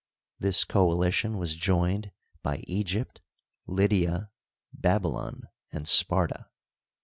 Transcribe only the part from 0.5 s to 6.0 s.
coalition was joined by Egypt, Lydia, Babylon, ana